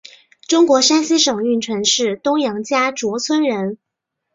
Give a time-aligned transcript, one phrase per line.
[0.47, 3.77] 中国山西省运城市东杨家卓村人。